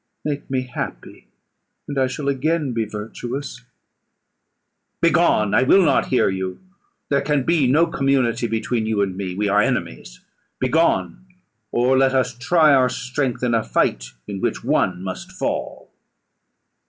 [0.25, 1.27] Make me happy,
[1.87, 3.61] and I shall again be virtuous."
[4.99, 5.53] "Begone!
[5.53, 6.59] I will not hear you.
[7.09, 10.19] There can be no community between you and me; we are enemies.
[10.57, 11.23] Begone,
[11.71, 15.91] or let us try our strength in a fight, in which one must fall."